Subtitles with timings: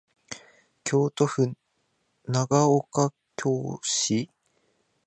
[0.83, 1.53] 京都府
[2.25, 4.31] 長岡京市